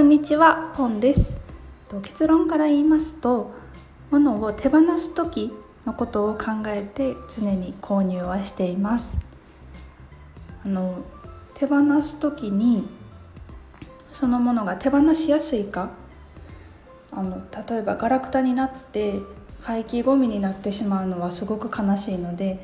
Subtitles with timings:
[0.00, 1.36] こんにちは、ポンです。
[2.00, 3.52] 結論から言いますと
[4.10, 5.52] 物を手放す時
[5.84, 9.18] のことを考えて常に購入はしています。
[10.64, 11.04] あの
[11.52, 12.88] 手放す時に
[14.10, 15.90] そのものが手放しやすいか。
[17.12, 19.20] あの例えばガラクタになって
[19.60, 22.58] 廃棄ゴミになってしまうのはすごく悲しいので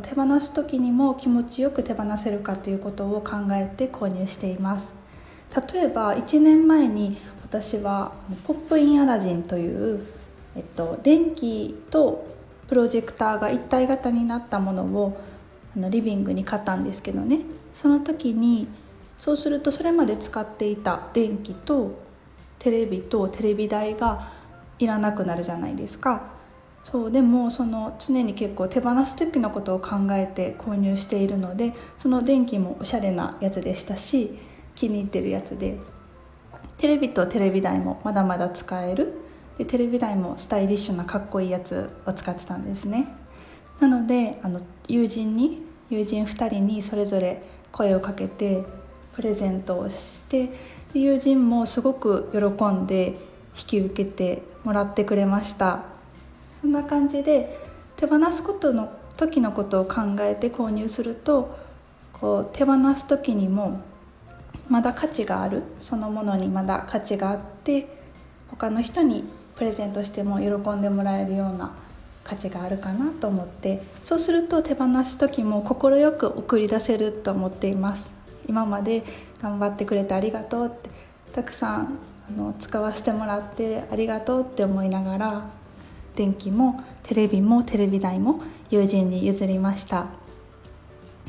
[0.00, 5.03] 手放す時にも気持ちよく手放せるかということを考えて購入しています。
[5.72, 8.12] 例えば1年前に私は
[8.46, 10.04] ポップインアラジンという、
[10.56, 12.26] えっと、電気と
[12.66, 15.20] プロジェクターが一体型になったものを
[15.76, 17.40] あのリビングに買ったんですけどね。
[17.72, 18.66] その時に
[19.18, 22.02] そうするとそれまで使っていた電気と
[22.58, 24.32] テレビとテレビ台が
[24.78, 26.34] いらなくなるじゃないですか。
[26.82, 34.38] そうでもその常に結構手放す時のことを考えて購入しているのでその電気もおしゃれなやつでしたし
[34.74, 35.78] 気に入ってるやつで。
[36.78, 39.12] テレビとテレビ台もまだまだ使える。
[39.58, 43.06] でテレビ台もスタイリッシュなかっこいいやつを使ってたんですね。
[43.80, 48.64] なのであの友人に友人2人にそれぞれ声をかけて
[49.14, 50.50] プレゼントをして
[50.92, 53.08] で友人もすごく喜んで
[53.56, 55.84] 引き受けてもらってくれました。
[56.60, 57.58] そんな感じで
[57.96, 61.56] 手放すことの時のことを考えて購入すると
[62.12, 63.80] こう手放す時にも
[64.68, 67.88] まだ価値があるそのものにまだ価値があって
[68.50, 69.24] 他の人に
[69.56, 71.74] プレゼントしても喜んでもらえるような
[72.24, 78.12] 価値があるかなと思ってそうすると手放す時も快く送り出せると思っています。
[78.48, 79.02] 今まで
[79.40, 80.90] 頑張ってくれてありがとうって
[81.32, 85.50] たくさんあの使わせてもらってありがとうって思いながら
[86.14, 90.08] 電気もテレビもテレビ台も友人に譲りました。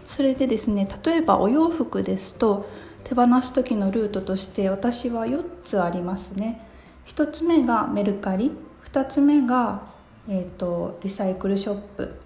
[0.06, 2.70] それでですね例えばお洋服ですと
[3.06, 6.68] 手放す時のルートとして私は4つありますね。
[7.06, 8.52] 1つ目がメルカリ。
[8.92, 9.84] 2つ目が、
[10.28, 12.20] えーと、リサイクルショップ。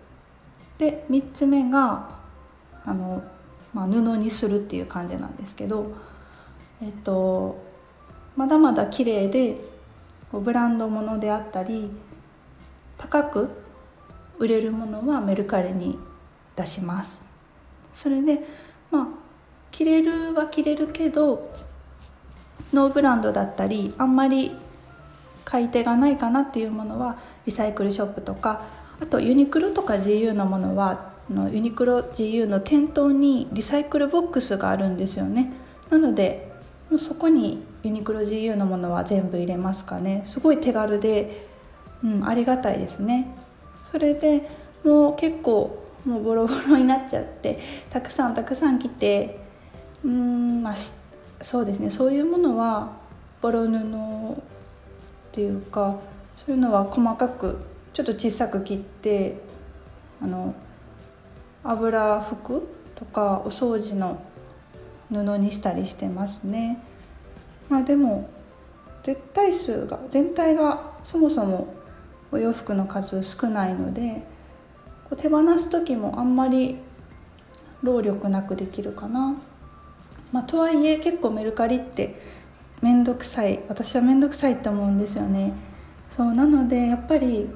[0.77, 2.09] で3つ目が
[2.85, 3.21] あの、
[3.73, 5.91] まあ、布にするっていう感じなんですけど
[6.81, 7.61] えっ、ー、と
[8.37, 9.57] まだまだ綺麗で
[10.31, 11.91] こうブランドものであったり
[12.97, 13.49] 高く
[14.37, 15.99] 売れるものはメルカリに
[16.55, 17.19] 出します。
[17.93, 18.39] それで
[18.89, 19.07] まあ
[19.79, 21.49] 着れるは着れるけど
[22.73, 24.51] ノーブランドだったりあんまり
[25.45, 28.65] 買い手がないかなっていうものはリサイクルショップとか
[28.99, 35.53] あとユニクロとか GU のものはのユニクロ GU の店頭にリサイクルボックスがあるんですよね。
[35.89, 36.51] なので
[36.89, 40.23] もうそこにユニクロ GU のものは全部入れますかね。
[40.25, 41.47] すごい手軽で、
[42.03, 43.33] うん、ありがたいですね。
[43.83, 44.45] それで
[44.83, 47.59] もう結構もうボロボロになっちゃって
[47.89, 49.48] たくさんたくさん来て
[50.03, 50.75] うんまあ
[51.41, 52.91] そうですねそういうものは
[53.41, 54.35] ボロ布っ
[55.31, 55.97] ていうか
[56.35, 57.59] そういうのは細かく
[57.93, 59.41] ちょっと小さく切って
[60.21, 60.53] あの
[61.63, 64.21] 油拭くとかお掃除の
[65.09, 66.79] 布にしたりしてますね。
[67.69, 68.29] まあでも
[69.03, 71.73] 絶対数が全体がそもそも
[72.31, 74.23] お洋服の数少ないので
[75.09, 76.77] こう手放す時もあんまり
[77.81, 79.35] 労力なくできるかな
[80.31, 82.21] まあ、とはいえ結構メルカリって
[82.81, 83.61] 面倒くさい。
[83.67, 85.53] 私は面倒くさいと思うんですよね。
[86.15, 87.49] そうなのでやっぱり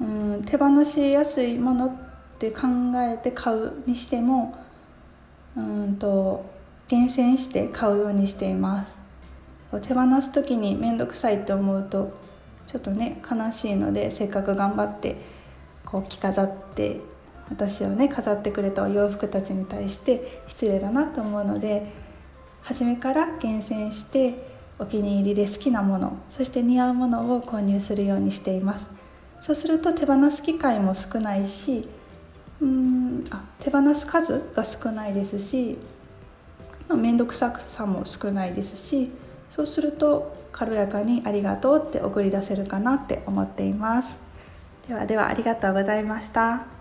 [0.00, 1.92] うん手放しやすいものっ
[2.38, 2.62] て考
[2.96, 4.56] えて買うにしても
[5.56, 6.44] うんと
[6.86, 8.98] 厳選して買うようにしています。
[9.82, 12.16] 手放す時に面倒くさいって思うと
[12.66, 15.16] ちょっとね悲しいのでせっかく頑張って
[15.84, 17.00] こう着飾って
[17.50, 21.90] 私をね飾ってくれたお洋服たちに対して失礼だなと思うので
[22.62, 24.48] 初めから厳選して
[24.78, 28.88] お気に入りで好きなものそして似合うものを購入するようにしています
[29.40, 31.88] そうすると手放す機会も少ないし
[32.60, 35.78] うんあ手放す数が少ないですし
[36.94, 39.10] 面倒、まあ、くささも少ないですし
[39.50, 44.18] そうすると軽やかに「ありがとう」って送り出せるかなって思っています
[44.88, 46.77] ではではありがとうございました。